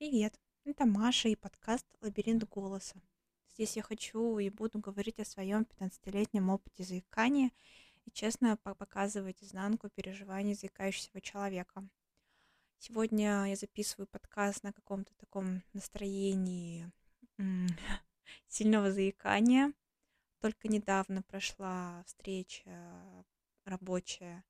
Привет, 0.00 0.40
это 0.64 0.86
Маша 0.86 1.28
и 1.28 1.36
подкаст 1.36 1.84
«Лабиринт 2.00 2.48
голоса». 2.48 2.96
Здесь 3.50 3.76
я 3.76 3.82
хочу 3.82 4.38
и 4.38 4.48
буду 4.48 4.78
говорить 4.78 5.20
о 5.20 5.26
своем 5.26 5.66
15-летнем 5.78 6.48
опыте 6.48 6.84
заикания 6.84 7.50
и 8.06 8.10
честно 8.10 8.56
по- 8.56 8.74
показывать 8.74 9.42
изнанку 9.42 9.90
переживаний 9.90 10.54
заикающегося 10.54 11.20
человека. 11.20 11.86
Сегодня 12.78 13.44
я 13.44 13.56
записываю 13.56 14.06
подкаст 14.06 14.62
на 14.62 14.72
каком-то 14.72 15.12
таком 15.16 15.62
настроении 15.74 16.90
сильного 18.48 18.92
заикания. 18.92 19.74
Только 20.40 20.68
недавно 20.68 21.20
прошла 21.20 22.02
встреча 22.06 22.70
рабочая, 23.66 24.44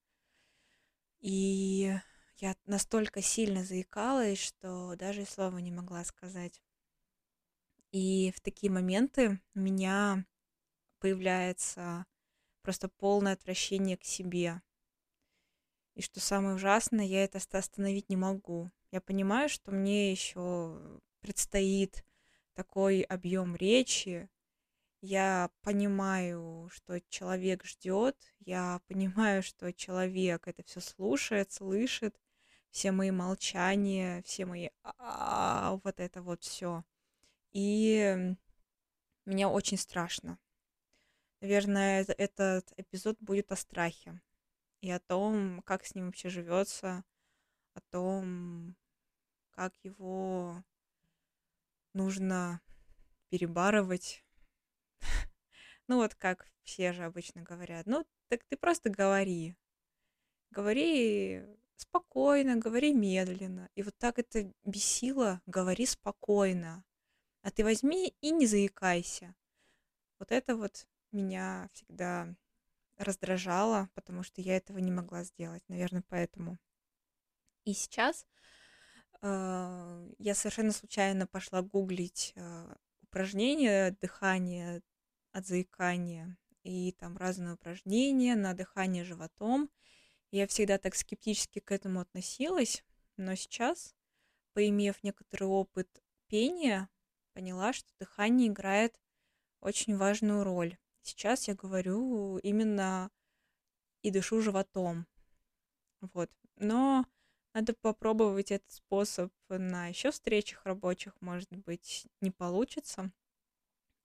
и 1.19 1.93
я 2.41 2.57
настолько 2.67 3.21
сильно 3.23 3.65
заикалась, 3.65 4.39
что 4.39 4.97
даже 4.97 5.27
слова 5.27 5.59
не 5.59 5.71
могла 5.71 6.05
сказать. 6.05 6.63
И 7.93 8.33
в 8.35 8.41
такие 8.41 8.73
моменты 8.73 9.41
у 9.55 9.59
меня 9.59 10.25
появляется 11.01 12.07
просто 12.63 12.89
полное 12.89 13.35
отвращение 13.35 13.97
к 13.97 14.05
себе. 14.05 14.63
И 15.95 16.03
что 16.03 16.21
самое 16.21 16.55
ужасное, 16.55 17.05
я 17.05 17.25
это 17.25 17.39
оста- 17.39 17.59
остановить 17.59 18.09
не 18.09 18.17
могу. 18.17 18.71
Я 18.91 19.01
понимаю, 19.01 19.49
что 19.49 19.71
мне 19.71 20.11
еще 20.11 21.01
предстоит 21.21 22.05
такой 22.55 23.03
объем 23.03 23.55
речи. 23.57 24.31
Я 25.03 25.51
понимаю, 25.63 26.71
что 26.73 27.01
человек 27.09 27.65
ждет. 27.65 28.17
Я 28.41 28.81
понимаю, 28.87 29.43
что 29.43 29.73
человек 29.73 30.49
это 30.49 30.63
все 30.63 30.81
слушает, 30.81 31.53
слышит. 31.53 32.19
Все 32.71 32.93
мои 32.93 33.11
молчания, 33.11 34.23
все 34.23 34.47
мои 34.47 34.69
вот 35.85 36.01
это 36.01 36.23
вот 36.23 36.43
все. 36.43 36.85
И 37.53 38.35
мне 39.25 39.47
очень 39.47 39.77
страшно. 39.77 40.39
Наверное, 41.41 42.03
эт- 42.03 42.15
этот 42.19 42.73
эпизод 42.77 43.17
будет 43.21 43.51
о 43.51 43.57
страхе 43.57 44.21
и 44.81 44.91
о 44.91 45.01
том, 45.01 45.63
как 45.63 45.87
с 45.87 45.95
ним 45.95 46.07
вообще 46.07 46.29
живется, 46.29 47.05
о 47.75 47.81
том, 47.91 48.77
как 49.51 49.75
его 49.83 50.63
нужно 51.93 52.61
перебарывать. 53.31 54.25
Ну 55.89 55.97
вот 55.97 56.15
как 56.15 56.47
все 56.63 56.93
же 56.93 57.05
обычно 57.05 57.43
говорят. 57.43 57.87
Ну, 57.87 58.07
так 58.29 58.45
ты 58.45 58.57
просто 58.57 58.91
говори. 58.91 59.57
Говори 60.51 61.43
спокойно, 61.81 62.57
говори 62.57 62.93
медленно. 62.93 63.69
И 63.75 63.83
вот 63.83 63.97
так 63.99 64.19
это 64.19 64.53
бесило, 64.65 65.41
говори 65.47 65.87
спокойно. 65.87 66.85
А 67.43 67.51
ты 67.51 67.65
возьми 67.65 68.15
и 68.21 68.31
не 68.31 68.47
заикайся. 68.47 69.35
Вот 70.19 70.31
это 70.31 70.57
вот 70.57 70.87
меня 71.13 71.69
всегда 71.73 72.35
раздражало, 72.99 73.89
потому 73.95 74.23
что 74.23 74.41
я 74.41 74.57
этого 74.57 74.79
не 74.79 74.91
могла 74.91 75.25
сделать, 75.25 75.63
наверное, 75.69 76.05
поэтому. 76.09 76.59
И 77.65 77.73
сейчас 77.73 78.27
э, 79.23 80.09
я 80.19 80.35
совершенно 80.35 80.73
случайно 80.73 81.27
пошла 81.27 81.63
гуглить 81.63 82.33
э, 82.37 82.75
упражнения 83.03 83.97
дыхания 84.01 84.83
от 85.33 85.47
заикания 85.47 86.37
и 86.63 86.93
там 86.93 87.17
разные 87.17 87.55
упражнения 87.55 88.37
на 88.37 88.55
дыхание 88.55 89.05
животом. 89.05 89.71
Я 90.31 90.47
всегда 90.47 90.79
так 90.79 90.95
скептически 90.95 91.59
к 91.59 91.73
этому 91.73 92.01
относилась, 92.01 92.85
но 93.17 93.35
сейчас, 93.35 93.97
поимев 94.53 95.03
некоторый 95.03 95.45
опыт 95.45 95.89
пения, 96.29 96.89
поняла, 97.33 97.73
что 97.73 97.89
дыхание 97.99 98.49
играет 98.49 99.01
очень 99.61 99.97
важную 99.97 100.45
роль. 100.45 100.79
Сейчас 101.03 101.49
я 101.49 101.55
говорю 101.55 102.39
именно 102.39 103.11
и 104.03 104.11
дышу 104.11 104.41
животом. 104.41 105.07
Вот. 106.01 106.31
Но 106.57 107.05
надо 107.53 107.75
попробовать 107.75 108.53
этот 108.53 108.71
способ 108.71 109.33
на 109.49 109.89
еще 109.89 110.13
встречах 110.13 110.65
рабочих, 110.65 111.21
может 111.21 111.51
быть, 111.51 112.07
не 112.21 112.31
получится. 112.31 113.13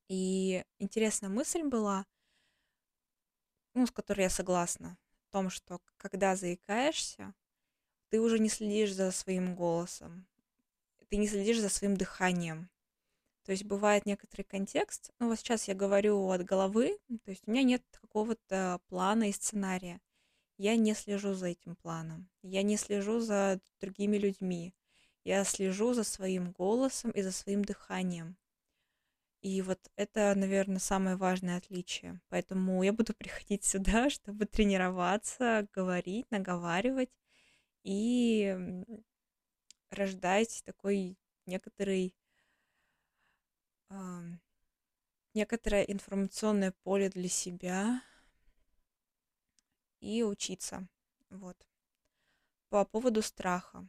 И 0.07 0.63
интересная 0.79 1.29
мысль 1.29 1.63
была, 1.63 2.05
ну, 3.73 3.85
с 3.85 3.91
которой 3.91 4.21
я 4.21 4.29
согласна, 4.29 4.97
том, 5.35 5.49
что 5.49 5.81
когда 5.97 6.37
заикаешься, 6.37 7.33
ты 8.07 8.21
уже 8.21 8.39
не 8.39 8.47
следишь 8.47 8.93
за 8.93 9.11
своим 9.11 9.53
голосом, 9.53 10.25
ты 11.09 11.17
не 11.17 11.27
следишь 11.27 11.59
за 11.59 11.67
своим 11.67 11.97
дыханием. 11.97 12.69
То 13.43 13.51
есть 13.51 13.65
бывает 13.65 14.05
некоторый 14.05 14.43
контекст, 14.43 15.11
ну 15.19 15.27
вот 15.27 15.37
сейчас 15.37 15.67
я 15.67 15.73
говорю 15.75 16.29
от 16.29 16.45
головы, 16.45 16.97
то 17.25 17.31
есть 17.31 17.43
у 17.45 17.51
меня 17.51 17.63
нет 17.63 17.83
какого-то 17.99 18.79
плана 18.87 19.27
и 19.27 19.33
сценария. 19.33 19.99
Я 20.57 20.77
не 20.77 20.93
слежу 20.93 21.33
за 21.33 21.47
этим 21.47 21.75
планом, 21.75 22.29
я 22.41 22.63
не 22.63 22.77
слежу 22.77 23.19
за 23.19 23.59
другими 23.81 24.15
людьми, 24.15 24.73
я 25.25 25.43
слежу 25.43 25.93
за 25.93 26.05
своим 26.05 26.53
голосом 26.53 27.11
и 27.11 27.21
за 27.21 27.33
своим 27.33 27.65
дыханием. 27.65 28.37
И 29.45 29.61
вот 29.61 29.91
это, 29.95 30.33
наверное, 30.35 30.79
самое 30.79 31.17
важное 31.17 31.57
отличие. 31.57 32.19
Поэтому 32.29 32.81
я 32.81 32.91
буду 32.91 33.13
приходить 33.13 33.63
сюда, 33.63 34.09
чтобы 34.09 34.47
тренироваться, 34.47 35.67
говорить, 35.71 36.25
наговаривать 36.31 37.11
и 37.83 38.57
рождать 39.91 40.63
такой 40.65 41.15
некоторый, 41.45 42.15
ам, 43.89 44.39
некоторое 45.35 45.83
информационное 45.83 46.73
поле 46.83 47.09
для 47.09 47.29
себя 47.29 48.01
и 49.99 50.23
учиться. 50.23 50.87
Вот. 51.29 51.57
По 52.69 52.85
поводу 52.85 53.21
страха. 53.23 53.87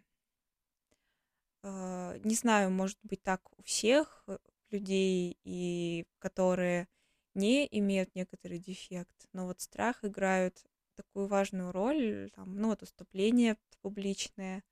Э, 1.62 2.18
Не 2.24 2.34
знаю, 2.34 2.70
может 2.70 2.98
быть, 3.02 3.22
так 3.22 3.42
у 3.58 3.62
всех 3.62 4.24
э, 4.26 4.38
людей, 4.70 5.38
и 5.44 6.06
которые 6.18 6.88
не 7.34 7.66
имеют 7.70 8.14
некоторый 8.14 8.58
дефект, 8.58 9.28
но 9.32 9.46
вот 9.46 9.60
страх 9.60 10.04
играет 10.04 10.64
такую 10.94 11.26
важную 11.26 11.72
роль, 11.72 12.30
там, 12.34 12.56
ну 12.56 12.68
вот 12.68 12.80
выступление 12.80 13.56
публичное, 13.82 14.64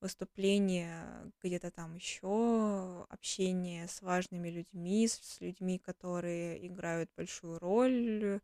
выступление 0.00 1.30
где-то 1.42 1.70
там 1.70 1.94
еще, 1.94 3.06
общение 3.10 3.88
с 3.88 4.00
важными 4.02 4.48
людьми, 4.48 5.06
с 5.06 5.40
людьми, 5.40 5.78
которые 5.78 6.66
играют 6.66 7.10
большую 7.16 7.58
роль 7.58 8.40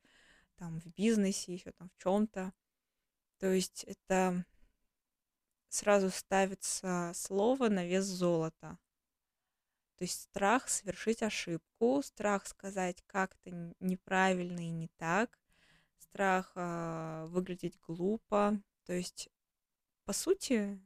там 0.56 0.81
в 0.81 0.87
бизнесе, 0.87 1.55
еще 1.55 1.72
там 1.72 1.91
в 1.91 2.03
чем-то. 2.03 2.53
То 3.38 3.53
есть 3.53 3.84
это 3.84 4.44
сразу 5.69 6.11
ставится 6.11 7.12
слово 7.15 7.69
на 7.69 7.84
вес 7.84 8.05
золота. 8.05 8.78
То 9.97 10.05
есть 10.05 10.22
страх 10.22 10.69
совершить 10.69 11.22
ошибку, 11.22 12.03
страх 12.03 12.47
сказать 12.47 13.03
как-то 13.06 13.75
неправильно 13.78 14.60
и 14.60 14.71
не 14.71 14.88
так, 14.97 15.38
страх 15.99 16.53
а, 16.56 17.27
выглядеть 17.27 17.78
глупо. 17.81 18.60
То 18.84 18.93
есть, 18.93 19.28
по 20.05 20.12
сути, 20.12 20.81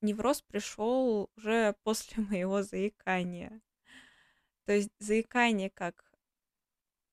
невроз 0.00 0.40
пришел 0.42 1.30
уже 1.36 1.74
после 1.82 2.22
моего 2.22 2.62
заикания. 2.62 3.60
То 4.64 4.72
есть 4.72 4.90
заикание 4.98 5.70
как 5.70 6.04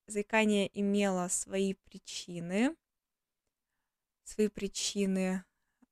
заикание 0.06 0.70
имело 0.78 1.28
свои 1.28 1.74
причины, 1.74 2.74
свои 4.24 4.48
причины, 4.48 5.44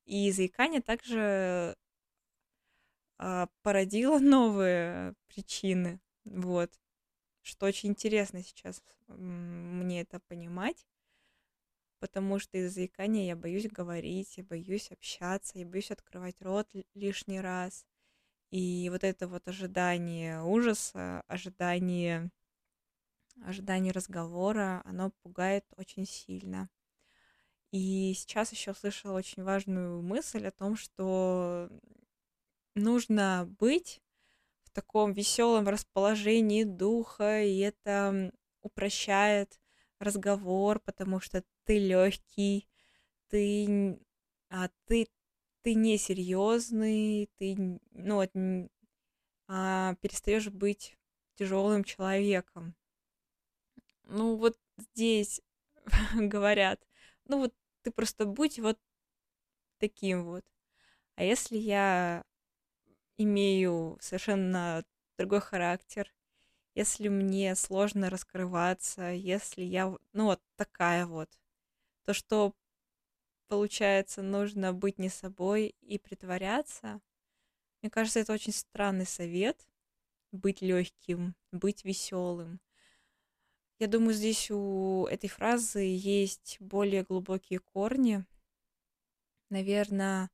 и 0.05 0.31
заикание 0.31 0.81
также 0.81 1.77
а, 3.17 3.47
породило 3.61 4.19
новые 4.19 5.15
причины. 5.27 5.99
Вот. 6.25 6.71
Что 7.41 7.65
очень 7.65 7.89
интересно 7.89 8.41
сейчас 8.41 8.81
мне 9.07 10.01
это 10.01 10.19
понимать, 10.21 10.87
потому 11.99 12.39
что 12.39 12.57
из-за 12.57 12.73
заикания 12.73 13.27
я 13.27 13.35
боюсь 13.35 13.67
говорить, 13.67 14.37
я 14.37 14.43
боюсь 14.43 14.91
общаться, 14.91 15.59
я 15.59 15.65
боюсь 15.65 15.91
открывать 15.91 16.41
рот 16.41 16.69
лишний 16.93 17.41
раз. 17.41 17.85
И 18.49 18.89
вот 18.91 19.03
это 19.03 19.27
вот 19.27 19.47
ожидание 19.47 20.41
ужаса, 20.43 21.23
ожидание, 21.27 22.29
ожидание 23.41 23.91
разговора, 23.91 24.81
оно 24.85 25.11
пугает 25.23 25.65
очень 25.75 26.05
сильно. 26.05 26.69
И 27.71 28.13
сейчас 28.15 28.51
еще 28.51 28.73
слышала 28.75 29.17
очень 29.17 29.43
важную 29.43 30.03
мысль 30.03 30.45
о 30.45 30.51
том, 30.51 30.75
что 30.75 31.69
нужно 32.75 33.47
быть 33.59 34.01
в 34.63 34.71
таком 34.71 35.13
веселом 35.13 35.67
расположении 35.67 36.63
духа, 36.63 37.43
и 37.43 37.59
это 37.59 38.31
упрощает 38.61 39.59
разговор, 39.99 40.79
потому 40.79 41.19
что 41.19 41.43
ты 41.65 41.79
легкий, 41.79 42.67
ты, 43.29 43.99
а, 44.49 44.69
ты 44.85 45.07
ты 45.63 45.75
несерьезный, 45.75 47.29
ты, 47.37 47.79
ну, 47.91 48.21
а, 49.47 49.95
перестаешь 50.01 50.49
быть 50.49 50.97
тяжелым 51.35 51.85
человеком. 51.85 52.75
Ну, 54.03 54.35
вот 54.35 54.59
здесь 54.77 55.41
говорят, 56.15 56.85
ну, 57.25 57.39
вот 57.39 57.53
ты 57.81 57.91
просто 57.91 58.25
будь 58.25 58.59
вот 58.59 58.77
таким 59.77 60.25
вот. 60.25 60.45
А 61.15 61.23
если 61.23 61.57
я 61.57 62.25
имею 63.17 63.97
совершенно 64.01 64.83
другой 65.17 65.41
характер, 65.41 66.13
если 66.75 67.07
мне 67.07 67.55
сложно 67.55 68.09
раскрываться, 68.09 69.11
если 69.11 69.63
я, 69.63 69.95
ну, 70.13 70.25
вот 70.25 70.41
такая 70.55 71.05
вот, 71.05 71.29
то 72.05 72.13
что 72.13 72.53
получается, 73.47 74.21
нужно 74.23 74.73
быть 74.73 74.97
не 74.97 75.09
собой 75.09 75.75
и 75.81 75.99
притворяться. 75.99 77.01
Мне 77.81 77.91
кажется, 77.91 78.19
это 78.19 78.33
очень 78.33 78.53
странный 78.53 79.05
совет 79.05 79.67
быть 80.31 80.61
легким, 80.61 81.35
быть 81.51 81.85
веселым. 81.85 82.59
Я 83.79 83.87
думаю, 83.87 84.13
здесь 84.13 84.49
у 84.49 85.05
этой 85.05 85.29
фразы 85.29 85.81
есть 85.81 86.57
более 86.59 87.03
глубокие 87.03 87.59
корни. 87.59 88.25
Наверное, 89.49 90.31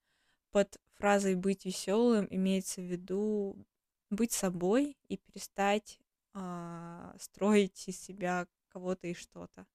под 0.52 0.80
фразой 1.00 1.36
быть 1.36 1.66
веселым 1.66 2.28
имеется 2.30 2.82
в 2.82 2.84
виду 2.84 3.66
быть 4.10 4.34
собой 4.34 4.98
и 5.08 5.18
перестать 5.18 6.00
а, 6.34 7.16
строить 7.18 7.88
из 7.88 8.00
себя 8.00 8.48
кого-то 8.68 9.08
и 9.08 9.14
что-то. 9.14 9.66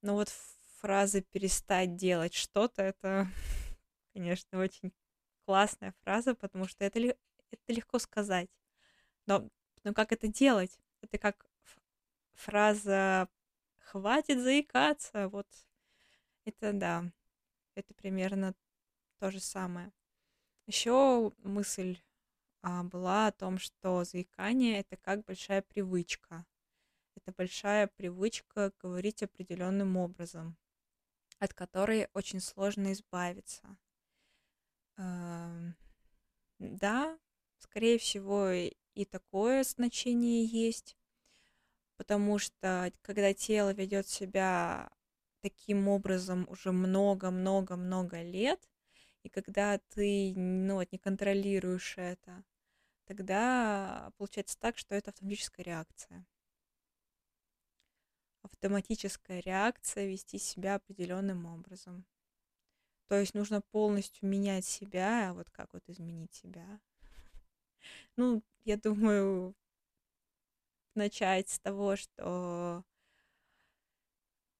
Но 0.00 0.14
вот 0.14 0.30
фраза 0.78 1.20
перестать 1.20 1.96
делать 1.96 2.34
что-то 2.34 2.82
это, 2.82 3.28
конечно, 4.14 4.58
очень 4.58 4.92
классная 5.44 5.94
фраза, 6.02 6.34
потому 6.34 6.66
что 6.66 6.84
это, 6.84 6.98
это 6.98 7.72
легко 7.72 7.98
сказать. 7.98 8.48
Но, 9.26 9.48
но 9.84 9.92
как 9.92 10.12
это 10.12 10.28
делать? 10.28 10.78
Это 11.02 11.18
как 11.18 11.46
фраза 12.32 13.28
«хватит 13.78 14.40
заикаться», 14.40 15.28
вот 15.28 15.46
это 16.44 16.72
да, 16.72 17.04
это 17.74 17.92
примерно 17.94 18.54
то 19.18 19.30
же 19.30 19.40
самое. 19.40 19.92
Еще 20.66 21.32
мысль 21.38 21.98
а, 22.62 22.84
была 22.84 23.26
о 23.26 23.32
том, 23.32 23.58
что 23.58 24.04
заикание 24.04 24.78
это 24.78 24.96
как 24.96 25.24
большая 25.24 25.62
привычка. 25.62 26.46
Это 27.16 27.32
большая 27.36 27.88
привычка 27.88 28.72
говорить 28.80 29.22
определенным 29.22 29.96
образом, 29.96 30.56
от 31.38 31.52
которой 31.52 32.08
очень 32.14 32.40
сложно 32.40 32.92
избавиться. 32.92 33.76
Э, 34.96 35.72
да, 36.58 37.18
скорее 37.58 37.98
всего, 37.98 38.50
и 38.50 39.04
такое 39.04 39.64
значение 39.64 40.44
есть, 40.44 40.96
потому 41.96 42.38
что 42.38 42.92
когда 43.02 43.34
тело 43.34 43.72
ведет 43.72 44.06
себя 44.06 44.90
таким 45.40 45.88
образом 45.88 46.46
уже 46.48 46.70
много-много-много 46.70 48.22
лет, 48.22 48.60
и 49.22 49.28
когда 49.28 49.78
ты 49.78 50.34
ну, 50.36 50.74
вот, 50.74 50.90
не 50.92 50.98
контролируешь 50.98 51.94
это, 51.96 52.44
тогда 53.06 54.12
получается 54.18 54.58
так, 54.58 54.78
что 54.78 54.94
это 54.94 55.10
автоматическая 55.10 55.64
реакция. 55.64 56.26
Автоматическая 58.42 59.40
реакция 59.40 60.06
вести 60.06 60.38
себя 60.38 60.76
определенным 60.76 61.46
образом. 61.46 62.04
То 63.08 63.18
есть 63.20 63.34
нужно 63.34 63.60
полностью 63.60 64.28
менять 64.28 64.64
себя, 64.64 65.30
а 65.30 65.34
вот 65.34 65.50
как 65.50 65.74
вот 65.74 65.82
изменить 65.88 66.32
себя? 66.32 66.80
Ну, 68.16 68.42
я 68.64 68.76
думаю, 68.76 69.54
начать 70.94 71.48
с 71.48 71.58
того, 71.60 71.96
что 71.96 72.84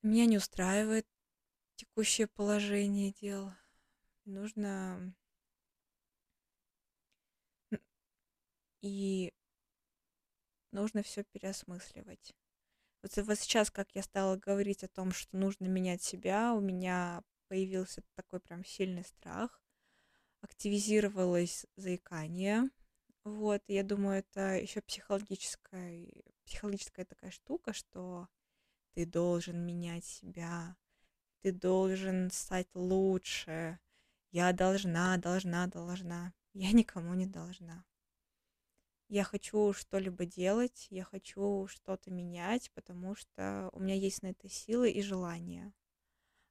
меня 0.03 0.27
не 0.27 0.37
устраивает 0.37 1.07
текущее 1.77 2.27
положение 2.27 3.13
дел. 3.13 3.53
Нужно 4.25 5.15
и 8.83 9.33
нужно 10.73 11.03
все 11.03 11.25
переосмысливать. 11.25 12.35
Вот, 13.03 13.17
вот 13.27 13.39
сейчас, 13.39 13.71
как 13.71 13.91
я 13.95 14.03
стала 14.03 14.37
говорить 14.37 14.85
о 14.85 14.89
том, 14.89 15.13
что 15.13 15.37
нужно 15.37 15.67
менять 15.67 16.03
себя, 16.03 16.55
у 16.55 16.61
меня 16.61 17.23
появился 17.49 18.03
такой 18.15 18.41
прям 18.41 18.65
сильный 18.65 19.05
страх, 19.05 19.61
активизировалось 20.43 21.67
заикание. 21.77 22.71
Вот, 23.25 23.63
я 23.69 23.85
думаю, 23.85 24.21
это 24.21 24.57
еще 24.59 24.83
психологическая, 24.83 26.09
психологическая 26.47 27.07
такая 27.07 27.31
штука, 27.31 27.73
что 27.73 28.29
ты 28.95 29.07
должен 29.07 29.65
менять 29.67 30.05
себя, 30.05 30.77
ты 31.43 31.53
должен 31.53 32.31
стать 32.31 32.69
лучше, 32.75 33.79
я 34.33 34.53
должна, 34.53 35.17
должна, 35.19 35.67
должна. 35.69 36.33
Я 36.55 36.73
никому 36.73 37.15
не 37.15 37.27
должна 37.27 37.85
я 39.13 39.25
хочу 39.25 39.75
что-либо 39.75 40.25
делать, 40.25 40.87
я 40.89 41.05
хочу 41.05 41.67
что-то 41.69 42.11
менять, 42.11 42.71
потому 42.71 43.15
что 43.15 43.69
у 43.75 43.79
меня 43.79 43.95
есть 43.95 44.23
на 44.23 44.29
это 44.29 44.49
силы 44.49 44.91
и 44.91 45.03
желание, 45.03 45.75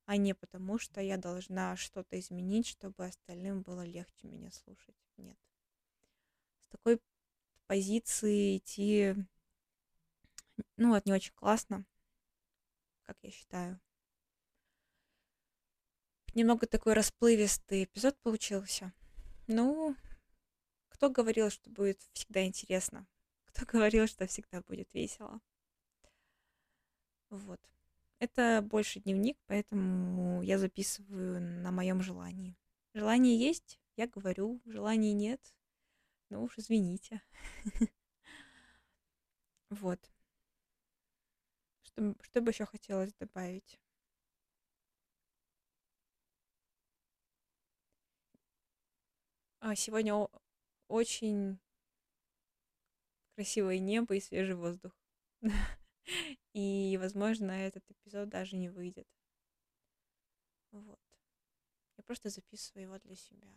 а 0.05 0.15
не 0.15 0.35
потому 0.35 0.77
что 0.77 1.01
я 1.01 1.17
должна 1.17 1.75
что-то 1.75 2.19
изменить, 2.19 2.67
чтобы 2.67 3.03
остальным 3.03 3.63
было 3.63 3.83
легче 3.83 4.27
меня 4.27 4.51
слушать. 4.51 4.95
Нет. 5.17 5.39
С 6.67 6.69
такой 6.69 7.01
позиции 7.65 8.57
идти, 8.57 9.15
ну, 10.77 10.89
вот 10.89 11.07
не 11.07 11.13
очень 11.13 11.33
классно, 11.33 11.83
как 13.01 13.17
я 13.23 13.31
считаю. 13.31 13.79
Немного 16.33 16.65
такой 16.65 16.93
расплывистый 16.93 17.83
эпизод 17.83 18.17
получился. 18.21 18.93
Ну, 19.47 19.95
кто 20.87 21.09
говорил, 21.09 21.49
что 21.49 21.69
будет 21.69 22.01
всегда 22.13 22.45
интересно? 22.45 23.05
Кто 23.45 23.65
говорил, 23.65 24.07
что 24.07 24.25
всегда 24.27 24.61
будет 24.61 24.87
весело? 24.93 25.41
Вот. 27.29 27.59
Это 28.19 28.61
больше 28.61 29.01
дневник, 29.01 29.37
поэтому 29.47 30.41
я 30.41 30.57
записываю 30.57 31.41
на 31.41 31.71
моем 31.71 32.01
желании. 32.01 32.55
Желание 32.93 33.37
есть, 33.37 33.79
я 33.97 34.07
говорю. 34.07 34.61
Желания 34.65 35.11
нет, 35.11 35.41
ну 36.29 36.43
уж 36.43 36.57
извините. 36.57 37.21
Вот. 39.69 39.99
Что, 41.81 42.13
что 42.21 42.41
бы 42.41 42.51
еще 42.51 42.65
хотелось 42.65 43.13
добавить? 43.13 43.79
Сегодня 49.75 50.27
очень 50.87 51.59
красивое 53.35 53.79
небо 53.79 54.15
и 54.15 54.19
свежий 54.19 54.55
воздух. 54.55 54.93
И, 56.53 56.97
возможно, 56.99 57.51
этот 57.51 57.89
эпизод 57.89 58.29
даже 58.29 58.55
не 58.55 58.69
выйдет. 58.69 59.07
Вот. 60.71 60.99
Я 61.97 62.03
просто 62.03 62.29
записываю 62.29 62.83
его 62.83 62.99
для 62.99 63.15
себя. 63.15 63.49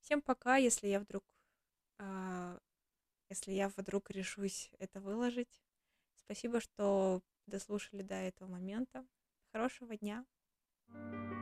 Всем 0.00 0.22
пока, 0.22 0.56
если 0.56 0.88
я 0.88 1.00
вдруг, 1.00 1.24
э, 1.98 2.58
если 3.28 3.52
я 3.52 3.68
вдруг 3.68 4.10
решусь 4.10 4.70
это 4.78 5.00
выложить. 5.00 5.62
Спасибо, 6.14 6.60
что 6.60 7.22
дослушали 7.46 8.02
до 8.02 8.14
этого 8.14 8.48
момента. 8.48 9.06
Хорошего 9.52 9.96
дня. 9.96 10.24
thank 10.90 11.32
you 11.32 11.37